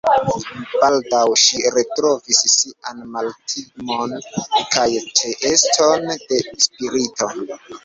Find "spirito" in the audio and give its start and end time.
6.67-7.33